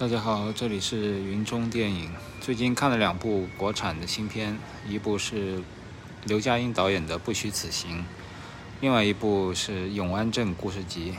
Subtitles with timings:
[0.00, 2.10] 大家好，这里是云中电影。
[2.40, 5.62] 最近看了两部国产的新片，一部是
[6.24, 7.98] 刘嘉欣导演的《不虚此行》，
[8.80, 11.14] 另外一部是《永安镇故事集》，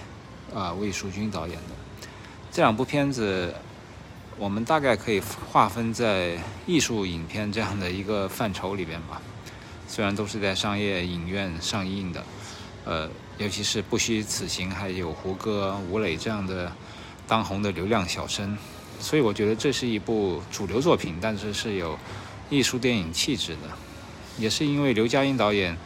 [0.58, 2.08] 啊，魏淑君导演的。
[2.52, 3.54] 这两部片子，
[4.36, 9.22] 我们大概可以划分在艺术影片这样的一个范畴里边吧。
[9.88, 12.24] 虽然都是在商业影院上映的，
[12.86, 13.08] 呃，
[13.38, 16.72] 尤其是《不虚此行》，还有胡歌、吴磊这样的。
[17.28, 18.58] 当红的流量小生，
[19.00, 21.98] 所以我觉得这是一部主流作品，但是是有
[22.50, 23.70] 艺术电影气质的。
[24.38, 25.78] 也是因为刘嘉欣导演，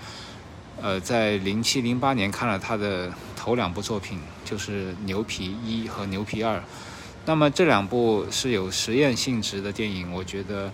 [0.81, 6.57] 呃，在零七零八年看了他的头两部作品，就是《牛皮一》和《牛皮二》，
[7.25, 10.71] 那么这两部是有实验性质的电影，我觉得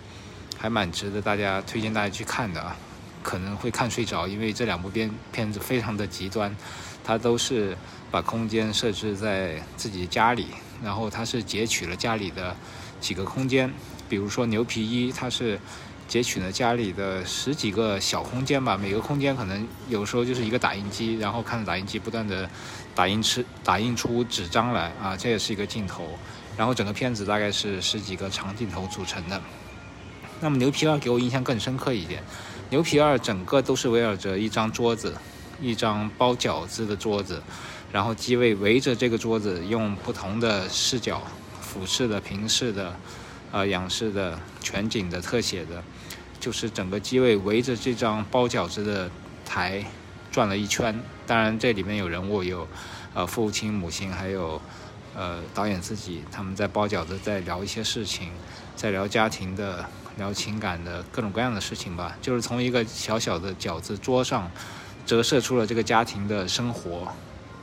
[0.57, 2.75] 还蛮值得大家推荐大家去看的啊。
[3.23, 6.57] 可能会看睡着，因为这两部片片子非常的极端，
[7.03, 7.77] 它都是
[8.11, 10.47] 把空间设置在自己家里，
[10.83, 12.55] 然后它是截取了家里的
[12.99, 13.73] 几个空间，
[14.09, 15.57] 比如说牛皮一，它是
[16.07, 22.49] 截取了家里的十几个小空间吧，每个空间可能有时候就是一个打印机，然后看着打印机不断的
[22.93, 26.19] 打印出打印出纸张来啊，这也是一个镜头，
[26.57, 29.41] 然后整个片子大概是十几个长镜头组成的。
[30.41, 32.21] 那么牛皮二给我印象更深刻一点。
[32.71, 35.15] 牛皮二整个都是围绕着一张桌子，
[35.61, 37.41] 一张包饺子的桌子，
[37.91, 41.21] 然后机位围着这个桌子，用不同的视角，
[41.59, 42.95] 俯视的、平视的、
[43.51, 45.83] 呃仰视的、全景的、特写的，
[46.39, 49.09] 就是整个机位围着这张包饺子的
[49.45, 49.83] 台
[50.31, 50.97] 转了一圈。
[51.27, 52.67] 当然这里面有人物，有
[53.13, 54.61] 呃父亲、母亲，还有
[55.15, 58.29] 呃导演自己，他们在包饺子，在聊一些事情，
[58.75, 59.85] 在聊家庭的。
[60.17, 64.51] 聊情感的各种各样的事情吧，就是从一个小小的饺子桌上，
[65.05, 67.07] 折射出了这个家庭的生活。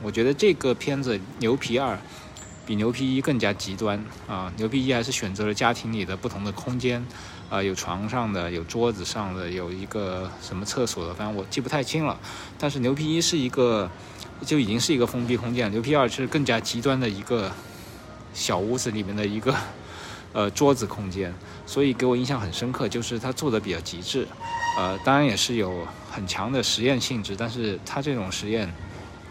[0.01, 1.95] 我觉得这个片子《牛皮二》
[2.65, 7.05] 比《牛皮一》更加极端啊，《牛皮一》还是选择了家庭里的不同的空间，
[7.49, 12.17] 啊，有床上的，有桌子上的，有一个什么厕所的，反正我记不太清了。
[12.57, 13.89] 但是《牛皮一》是一个
[14.45, 17.51] 就已经是一个封闭空间，《牛皮二》是更加极端的一个
[18.33, 19.55] 小屋子里面的一个。
[20.31, 21.33] 呃，桌子空间，
[21.65, 24.27] 所以给我印象很深刻，就是他做的比较极致，
[24.77, 28.71] 呃，当然也是有很强的实验性质，但是他这种实验，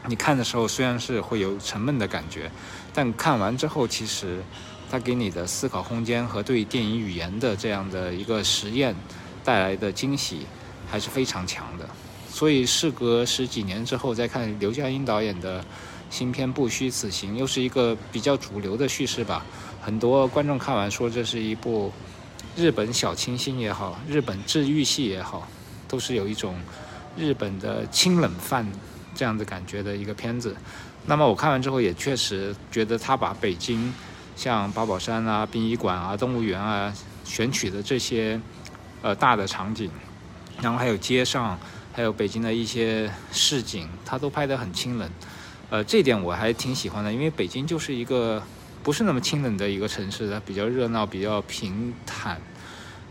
[0.09, 2.51] 你看的时候虽然是会有沉闷的感觉，
[2.95, 4.43] 但看完之后，其实
[4.91, 8.97] 它给你的思考空间和对电影语言的这样的一个实验
[9.45, 10.47] 带来的惊喜
[10.91, 11.87] 还是非常强的。
[12.31, 15.63] 所以事隔十几年之后再看刘嘉欣导演的
[16.09, 19.45] 新片《不虚此行》，又是一个比较主流的叙事吧。
[19.83, 21.93] 很多观众看完说这是一部
[22.57, 25.47] 日本小清新也好，日本治愈系也好，
[25.87, 26.55] 都是有一种
[27.15, 28.67] 日本的清冷范
[29.19, 30.55] 这样的感觉的一个片子。
[31.07, 33.93] 那么我看完之后也确实觉得他把北京
[34.37, 38.41] 像八宝山啊、殡仪馆啊、动物园啊选取的这些
[39.03, 39.91] 呃大的场景，
[40.63, 41.59] 然后还有街上，
[41.93, 45.11] 还有北京的一些市井，他都拍得很清冷。
[45.71, 48.41] 呃，这点我还挺喜欢的，因为北京就是一个。
[48.81, 52.41] 不是那么清冷的一个城市，它比较热闹，比较平坦，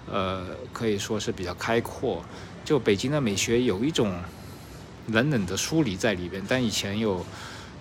[0.10, 2.24] 呃，可以说是比较开阔。
[2.66, 4.16] 就北京的美学有一种
[5.08, 7.26] 冷冷的疏离在里边，但以前有，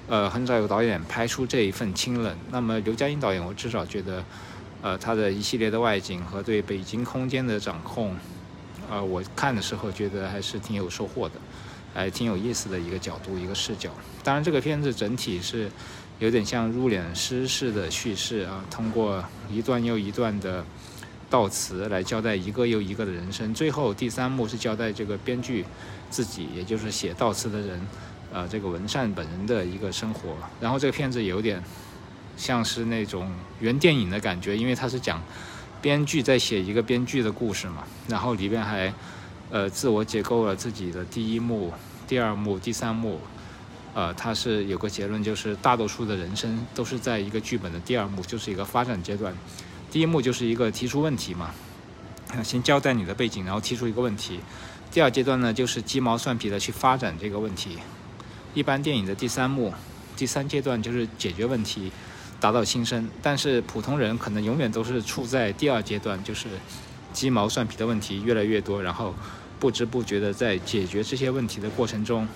[0.09, 2.37] 呃，很少有导演拍出这一份清冷。
[2.51, 4.25] 那么刘嘉欣导演，我至少觉得，
[4.83, 8.17] 呃，他的一系列的外景和对北京空间的掌控，
[8.91, 11.35] 呃，我看的时候觉得还是挺有收获的，
[11.95, 13.91] 还挺有意思的一个角度，一个视角。
[14.25, 15.71] 当然，这个片子整体是。
[16.19, 20.65] 有点像入殓师式的叙事啊，通过一段又一段的
[21.31, 23.53] 悼词来交代一个又一个的人生。
[23.55, 25.65] 最后第三幕是交代这个编剧
[26.11, 27.87] 自己，也就是写悼词的人，
[28.33, 30.37] 呃，这个文善本人的一个生活。
[30.61, 31.63] 然后这个片子有点
[32.37, 35.23] 像是那种原电影的感觉，因为它是讲
[35.83, 37.85] 编剧在写一个编剧的故事嘛。
[38.09, 38.93] 然后里边还
[39.51, 41.73] 呃自我解构了自己的第一幕、
[42.07, 43.21] 第二幕、第三幕。
[43.95, 49.35] 呃，他是有个结论，就是大多数的人生都是在一个剧本的第二幕，就是一个发展阶段。
[49.91, 51.51] 第一幕就是一个提出问题嘛，
[52.43, 54.41] 先交代你的背景，然后提出一个问题。
[54.91, 57.79] 第二阶段呢，就是鸡毛蒜皮的去发展这个问题。
[58.55, 59.73] 一般电影的第三幕、
[60.17, 61.93] 第三阶段就是解决问题，
[62.41, 63.09] 达到新生。
[63.23, 66.47] 但是普通人可能永远都是处在第二阶段，就是
[67.13, 69.15] 鸡毛蒜皮的问题越来越多，然后
[69.59, 72.27] 不知不觉的在解决这些问题的过程中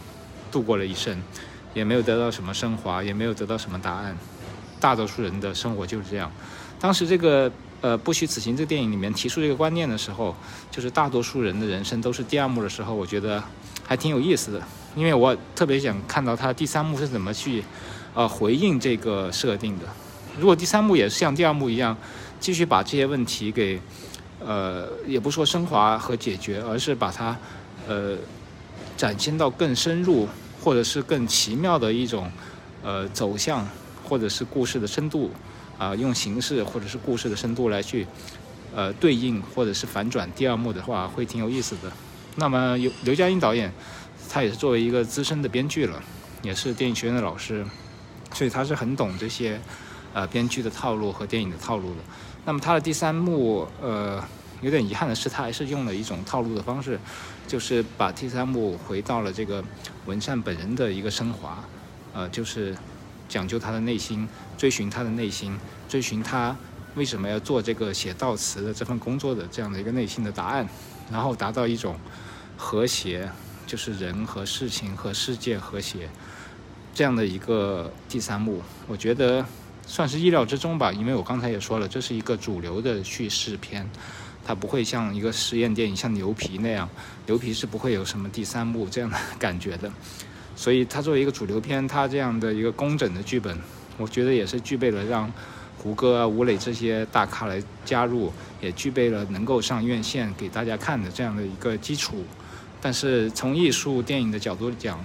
[0.51, 1.23] 度过了一生。
[1.73, 4.19] 也没有得到什么升华，也没有得到什么答案。
[4.81, 6.33] 大多数人的生活就是这样。
[6.81, 10.35] 当时这个呃《不虚此行》这个电影里面提出这个观念的时候，
[10.71, 13.43] 就是大多数人的人生都是第二幕的时候，我觉得
[13.87, 14.63] 还挺有意思的。
[14.97, 17.63] 因为我特别想看到他第三幕是怎么去
[18.15, 19.85] 呃回应这个设定的。
[20.39, 21.97] 如果第三幕也是像第二幕一样，
[22.41, 23.79] 继续把这些问题给，
[24.41, 27.37] 呃，也不说升华和解决，而是把它，
[27.87, 28.17] 呃，
[28.97, 30.27] 展现到更深入
[30.61, 32.31] 或者是更奇妙的一种，
[32.83, 33.67] 呃，走向
[34.03, 35.31] 或者是故事的深度，
[35.81, 38.07] 啊，用形式或者是故事的深度来去，
[38.77, 41.91] 呃，对应或者是反转第二幕的话，会挺有意思的。
[42.37, 43.73] 那么刘刘嘉欣导演，
[44.29, 46.03] 他也是作为一个资深的编剧了，
[46.43, 47.65] 也是电影学院的老师。
[48.35, 49.59] 所以他是很懂这些，
[50.13, 51.97] 呃，编剧的套路和电影的套路的。
[52.45, 54.23] 那么他的第三幕，呃，
[54.61, 57.01] 有点遗憾的是，他还是用了一种套路的方式，
[57.49, 59.65] 就是把第三幕回到了这个
[60.05, 61.65] 文善本人的一个升华，
[62.15, 62.77] 呃，就是
[63.31, 64.29] 讲究他的内心，
[64.59, 65.57] 追寻他的内心，
[65.89, 66.55] 追寻他
[66.97, 70.69] 为什么要做这个写悼词的这份工作的这样的一个内心的答案，
[71.11, 71.97] 然后达到一种
[72.57, 73.31] 和谐，
[73.69, 76.09] 就是人和事情和世界和谐。
[76.93, 79.47] 这样的一个第三幕，我觉得
[79.87, 83.89] 算是意料之中吧，因为我刚才也说了，这是一个主流的叙事片，
[84.45, 86.89] 它不会像一个实验电影，像牛皮那样，
[87.27, 89.91] 牛皮是不会有什么第三幕这样的 感觉的。
[90.61, 93.59] 所以它作为一个主流片，它这样的一个工整的剧本，
[93.97, 95.33] 我觉得也是具备了让
[95.79, 98.31] 胡歌、吴磊这些大咖来加入，
[98.61, 102.23] 也具备了能够上院线给大家看的这样的一个基础。
[102.79, 105.03] 但是从艺术电影的角度讲，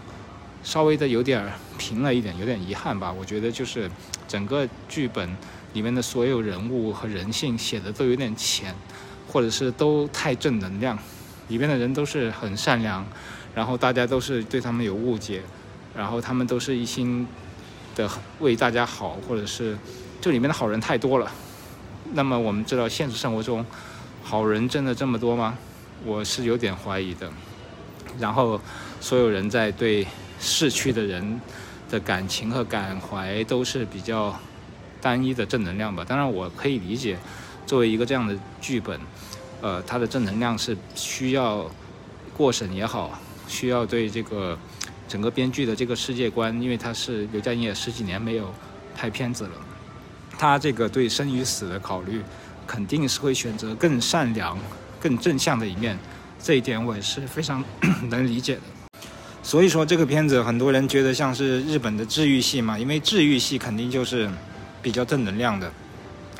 [0.61, 3.09] 稍微的有点平了一点，有点遗憾吧。
[3.09, 3.89] 我觉得就是
[4.27, 5.37] 整个剧本
[5.71, 8.75] 里面的所有人物和人性写的都有点浅，
[9.25, 10.99] 或者是都太正能量，
[11.47, 13.05] 里面的人都是很善良，
[13.55, 15.41] 然后大家都是对他们有误解，
[15.95, 17.25] 然后他们都是一心
[17.95, 18.07] 的
[18.39, 19.77] 为大家好，或者是
[20.21, 21.31] 这里面的好人太多了。
[22.13, 23.65] 那么我们知道现实生活中
[24.21, 25.57] 好人真的这么多吗？
[26.05, 27.31] 我是有点怀疑的。
[28.19, 28.61] 然后
[28.99, 30.05] 所有人在对。
[30.37, 31.39] 逝去的人
[31.89, 34.37] 的感情和感怀都是比较
[35.01, 36.03] 单一的正能量吧。
[36.05, 37.17] 当然，我可以理解，
[37.65, 38.99] 作为一个这样的剧本，
[39.61, 41.65] 呃，它的正能量是需要
[42.35, 44.57] 过审也好，需要对这个
[45.07, 48.53] 整个编剧的这个世界观，因为他是刘嘉欣也十几年没有
[48.95, 49.51] 拍片子了，
[50.37, 52.21] 他这个对生与死的考虑，
[52.65, 54.57] 肯定是会选择更善良、
[54.99, 55.97] 更正向的一面。
[56.41, 57.63] 这一点我也是非常
[58.09, 58.61] 能理解的。
[59.41, 64.29] 所以说这个片子很多人觉得像是日本的治愈系嘛，因为治愈系肯定就是
[64.81, 65.71] 比较正能量的，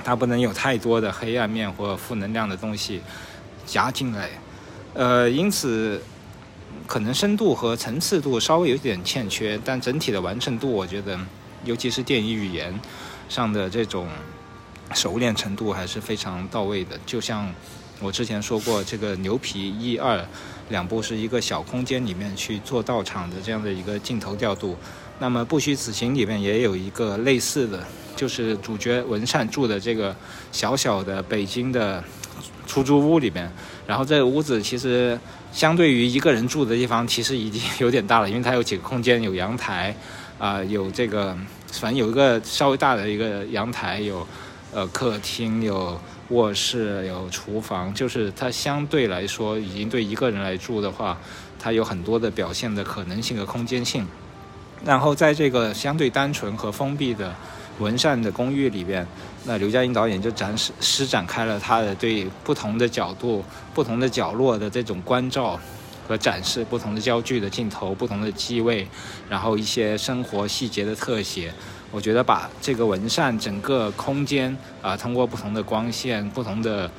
[0.04, 3.02] 它不能有太多的黑暗面或负能量的东西
[3.66, 4.30] 加进来，
[4.94, 6.02] 呃，因此
[6.88, 11.20] 可能深度和层次度稍微有点欠缺，但整体的完成度，我觉得，
[11.64, 12.78] 尤其是电影语言
[13.30, 14.08] 上的这种
[14.94, 17.54] 熟练程度还是非常到位的，就像。
[18.02, 20.24] 我之前说过，这个牛皮一二
[20.68, 24.76] 两部是一个小空间里面去做道场的这样的一个镜头调度。
[25.18, 27.82] 那么《不虚此行》里面也有一个类似的，
[28.14, 30.14] 就是主角文善住的这个
[30.52, 32.04] 小小的北京的
[32.76, 33.50] 出租屋里面。
[33.88, 35.18] 然后这个屋子其实
[35.54, 39.96] 相对于一个人住的地方，其实已经有点大了，因为它有几个空间，有阳台，
[40.38, 41.38] 啊，有这个
[41.72, 44.28] 反正有一个稍微大的一个阳台，有
[44.74, 45.98] 呃客厅，有。
[46.30, 51.16] 卧室有厨房，就是它相对来说已经对一个人来住的话，
[51.60, 54.08] 它有很多的表现的可能性和空间性。
[54.84, 57.32] 然后在这个相对单纯和封闭的
[57.80, 59.06] 文善的公寓里边，
[59.46, 65.60] 那刘嘉欣导演就展示施展开了他的对不同的角度、不同的角落的这种关照
[66.08, 68.88] 和展示，不同的焦距的镜头、不同的机位，
[69.30, 71.54] 然后一些生活细节的特写。
[71.92, 76.90] 我觉得把这个文善整个空间啊，通过不同的光线、不同的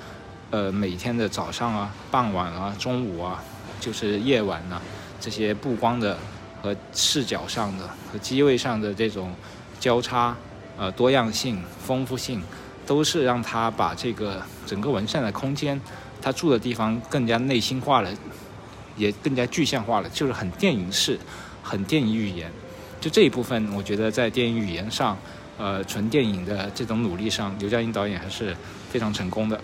[0.50, 3.42] 呃每天的早上啊、傍晚啊、中午啊，
[3.80, 4.80] 就是夜晚呢，
[5.20, 6.16] 这些布光的
[6.62, 9.34] 和视角上的和机位上的这种
[9.78, 10.34] 交叉
[10.76, 12.42] 呃多样性、丰富性，
[12.86, 15.80] 都是让他把这个整个文善的空间，
[16.20, 18.10] 他住的地方更加内心化了，
[18.96, 21.18] 也更加具象化了，就是很电影式、
[21.62, 22.50] 很电影语言。
[23.00, 25.16] 就这一部分，我觉得在电影语言上，
[25.58, 28.56] 呃，纯电影的这种努力上，刘嘉欣导演还是
[28.90, 29.60] 非常成功的。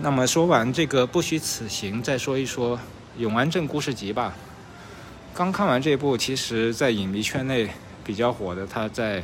[0.00, 2.76] 那么说完这个《不虚此行》，再说一说
[3.18, 4.34] 《永安镇故事集》吧。
[5.34, 7.68] 刚看完这部，其实在影迷圈内
[8.04, 9.22] 比较火的，他在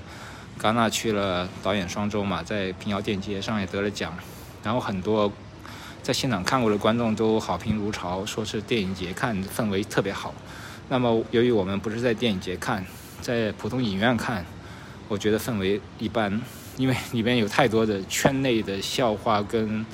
[0.58, 4.12] 戛纳去了导演双周嘛，在平遥电影节上也得了奖，
[4.62, 5.32] 然后很多
[6.02, 10.34] 在现场看过的观众都好评如潮，说是电影节看氛围特别好。
[10.88, 12.84] 那么，由于我们不是在电影节看，
[13.20, 14.44] 在普通影院看，
[15.06, 16.40] 我觉得氛围一般，
[16.76, 19.84] 因为里面有太多的圈内的笑话跟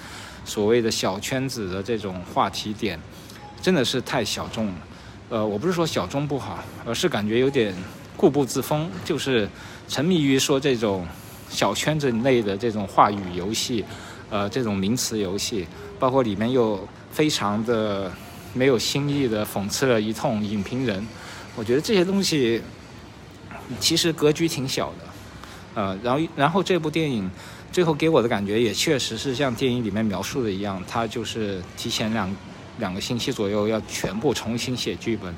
[0.44, 2.98] 所谓的小圈子的这种话题点，
[3.60, 4.74] 真的是太小众了。
[5.30, 7.74] 呃，我不是说小众不好，而是感觉有点
[8.16, 9.48] 固步自封，就是
[9.88, 11.06] 沉迷于说这种
[11.48, 13.84] 小圈子内的这种话语游戏，
[14.30, 15.66] 呃，这种名词游戏，
[15.98, 18.12] 包括里面又非常的
[18.52, 21.06] 没有新意的讽刺了一通影评人，
[21.54, 22.60] 我觉得这些东西
[23.78, 24.96] 其实格局挺小的。
[25.74, 27.28] 呃，然后然后这部电影
[27.72, 32.36] 最后给我的感觉也确实是像电影里面描述的一样，它就是提前两
[32.78, 35.34] 两个星期左右要全部重新写剧本，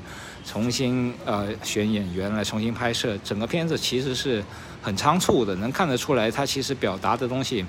[0.47, 4.41] 重新呃选演员来重新拍摄，整个片子其实是
[4.81, 7.65] 很仓促的，能看得出来它其实表达的东西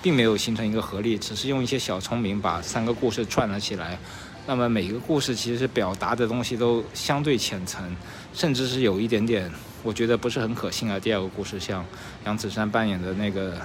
[0.00, 3.98] 并没有形成一个合力，只是用一些小聪明把三个故事串了起来。
[4.46, 7.84] 那么每个故事其实表达的东西都相对浅层，
[8.32, 9.50] 甚至是有一点点。
[9.82, 11.00] 我觉得不是很可信啊。
[11.00, 11.84] 第二个故事，像
[12.24, 13.56] 杨子姗扮演的那个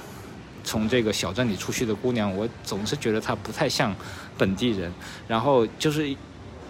[0.64, 3.96] 从这个小镇里出去的姑娘，我总是觉得她不太像
[4.38, 4.92] 本地人。
[5.28, 6.16] 然后就是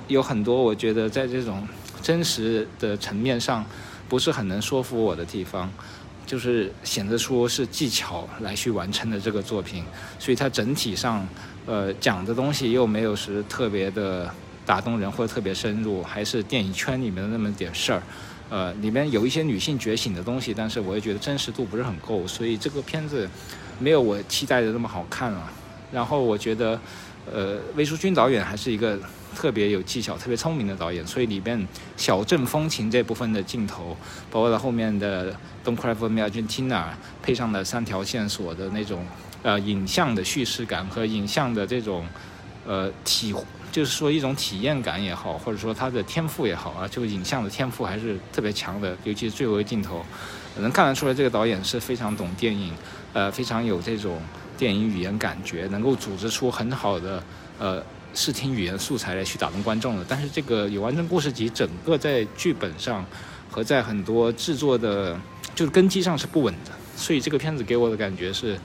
[0.07, 1.67] 有很多我觉得在这种
[2.05, 3.65] 真实的层面上
[4.07, 5.67] 不是很能说服我的地方，
[6.23, 9.83] 就是显得出是技巧来去完成的这个作品。
[10.19, 11.27] 所以它整体上
[11.65, 14.31] 呃讲的东西又没有是特别的
[14.67, 18.03] 打动人或者特别深入，还是电影圈里面的那么点事儿。
[18.51, 23.27] 呃，里面有一些女性觉醒的东西，但是我也觉得真实度不是很够，所以这个片子
[23.79, 25.51] 没有我期待的那么好看了。
[25.91, 26.79] 然后我觉得，
[27.33, 28.99] 呃，魏淑君导演还是一个
[29.35, 33.95] 特别有技巧、特别聪明的导演，所以里边小镇风情这部分的镜头，
[34.31, 35.31] 包括到后面的
[35.63, 36.83] 《Don't Cry for Me Argentina》，
[37.21, 39.05] 配上的三条线索的那种
[39.43, 42.07] 呃影像的叙事感和影像的这种
[42.65, 43.35] 呃体。
[43.71, 50.01] 就是说一种体验感也好，或者说他的天赋也好啊，就影像的天赋还是特别强的，尤其是最后镜头，
[50.59, 52.71] 能看得出来这个导演是非常懂电影，
[53.11, 54.21] 呃，非常有这种
[54.57, 57.21] 电影语言感觉，能够组织出很好的
[57.59, 57.83] 呃
[58.15, 60.05] 视听语言素材来去打动观众的。
[60.07, 63.05] 但是这个有完整故事集整个在剧本上
[63.51, 65.19] 和在很多制作的，
[65.53, 68.59] 就是根基上是不稳的，所以这个片子给我的感觉是，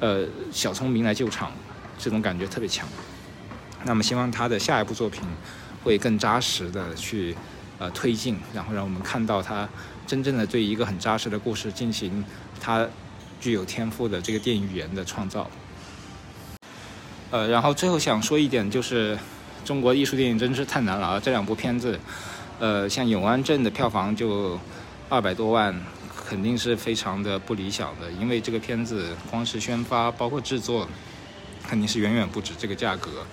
[0.00, 1.50] 呃，小聪明来救场，
[1.98, 2.86] 这种感觉特别强。
[3.84, 5.22] 那么希望他的下一部作品
[5.82, 7.34] 会更扎实的去
[7.78, 9.68] 呃推进，然后让我们看到他
[10.06, 12.22] 真正的对一个很扎实的故事进行
[12.60, 12.86] 他
[13.40, 15.50] 具有天赋的这个电影语言的创造。
[17.30, 19.16] 呃，然后最后想说一点就是，
[19.64, 21.20] 中国艺术电影真是太难了啊！
[21.20, 21.96] 这两部片子，
[22.58, 24.58] 呃，像《永安镇》的票房就
[25.08, 25.72] 二百多万，
[26.26, 30.88] 肯定是非常的不理想的，因为这个片子光是宣发包括制作，
[31.68, 33.24] 肯定是远远不止这个价格。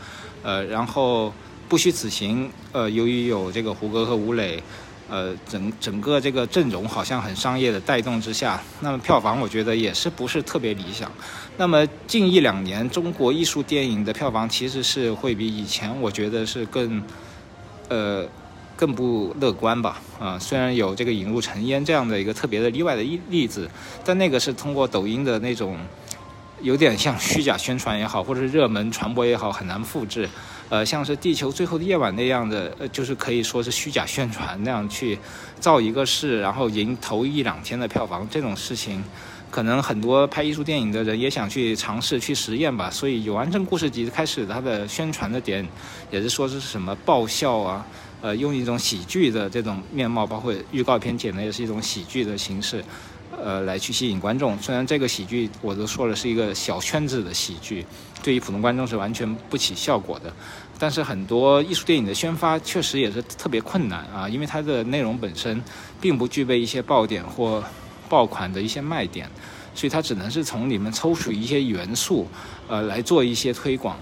[0.44, 1.34] 呃，然后
[1.68, 2.52] 不虚此行。
[2.74, 4.62] 呃，由于有这个胡歌和吴磊，
[5.10, 11.12] 呃，整整个这个阵容好像很商业的带动之下，那么票房我觉得也是不是特别理想。
[11.58, 17.02] 那么近一两年中国艺术电影的票房其实是会比以前我觉得是更，
[17.88, 18.28] 呃，
[18.76, 20.02] 更不乐观吧。
[20.20, 23.70] 啊，虽然有这个引入尘烟这样的一个特别的例外的一例子，
[24.04, 25.78] 但那个是通过抖音的那种。
[26.62, 30.28] 有点像虚假宣传也好，或者是热门传播也好，很难复制。
[30.70, 35.18] 呃，像是《地球最后的夜晚》那样的，呃，就是可以说是虚假宣传那样去
[35.60, 39.02] 造一个势，然后赢头一两天的票房，这种事情，
[39.50, 42.90] 可能很多拍艺术电影的人也想去尝试去实验吧。
[42.90, 45.66] 所以《有完成故事集》开始它的宣传的点，
[46.12, 47.86] 也是说是什么爆笑啊，
[48.20, 52.84] 呃，用一种喜剧的这种面貌，包括预告片剪的也是一种喜剧的形式。
[53.42, 54.58] 呃，来去吸引观众。
[54.60, 57.86] 虽然这个喜剧我都说了是一个小圈子的喜剧，
[58.24, 60.34] 对于普通观众是完全不起效果的。
[60.80, 65.64] 但是很多艺术电影的宣发确实也是特别困难啊，因为它的内容本身
[66.02, 67.64] 并不具备一些爆点或
[68.10, 69.30] 爆款的一些卖点，
[69.74, 72.28] 所以它只能是从里面抽取一些元素，
[72.68, 73.98] 呃，来做一些推广。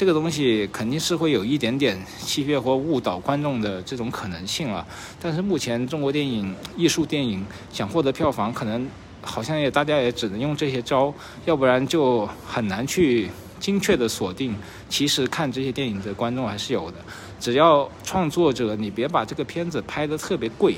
[0.00, 4.86] 这个东西肯定是会有一点点欺骗或误导观众的这种可能性了，
[5.20, 8.88] 但是目前中国电影艺术电影想获得票房，可能
[9.20, 11.12] 好像也大家也只能用这些招，
[11.44, 13.28] 要不然就很难去
[13.58, 14.56] 精确的锁定。
[14.88, 16.96] 其实看这些电影的观众还是有的，
[17.38, 20.76] 只要创作者你别把这个片子拍得特别贵，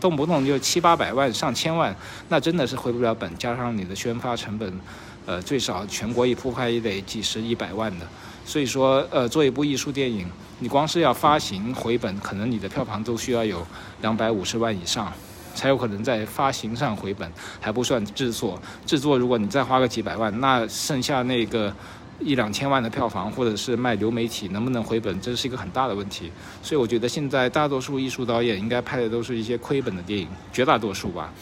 [0.00, 1.92] 动不动就七八百万、上千万，
[2.28, 3.28] 那真的是回不了本。
[3.36, 4.80] 加上你的宣发成本，
[5.26, 8.06] 呃，最少全国一铺拍也得几十、一百万的。
[8.44, 10.26] 所以说，呃，做一部艺术电影，
[10.58, 13.66] 你光是要发行回本，可能你的票房都需要有
[14.02, 15.10] 两百五十万以上，
[15.54, 18.60] 才有可能在发行上回本，还不算制作。
[18.84, 21.74] 制作如果你再花个几百万，那剩下那个
[22.20, 26.30] 一两千万的票房，或者是卖流媒体，能不能回本，这是一个很大的问题。
[26.62, 31.32] 所以我觉得现在大多数艺术导演应该拍的都是一些亏本的电影，绝大多数吧。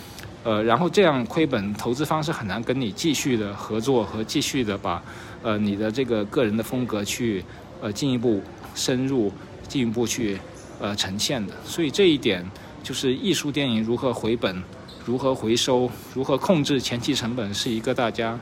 [0.44, 5.02] 呃，然后这样亏本，投资方是很难跟你继续的合作和继续的把。
[5.42, 7.44] 呃，你的这个个人的风格去，
[7.80, 8.40] 呃，进一步
[8.74, 9.32] 深入，
[9.68, 10.38] 进一步去，
[10.80, 11.52] 呃，呈现的。
[11.64, 12.48] 所以这一点
[12.82, 14.62] 就是艺术电影如何回本
[15.04, 18.38] 如何回收、如何控制前期成本，是一个大家，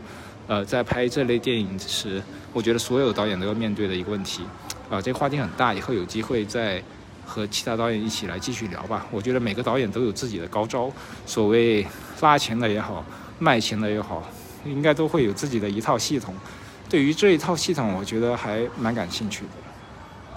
[0.47, 4.42] 呃，在拍这类电影时，我觉得所有导演都要面对的一个问题。
[4.90, 6.83] 啊，这个话题很大，以后有机会再
[7.25, 9.07] 和其他导演一起来继续聊吧。
[9.11, 10.92] 我觉得每个导演都有自己的高招，
[11.25, 11.87] 所谓
[12.21, 13.04] 拉钱的也好，
[13.38, 14.28] 卖钱的也好，
[14.66, 16.35] 应该都会有自己的一套系统。
[16.90, 19.70] 对于这一套系统，我觉得还蛮感兴趣的。